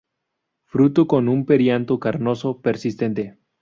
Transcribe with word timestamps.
Fruto 0.63 1.05
con 1.05 1.29
un 1.29 1.45
perianto 1.45 1.99
carnoso, 1.99 2.59
persistente. 2.59 3.37